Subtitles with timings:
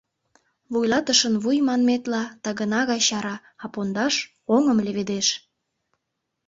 [0.71, 4.15] Вуйлатышын вуй, манметла, тагына гай чара, а пондаш—
[4.55, 5.27] оҥым леведеш.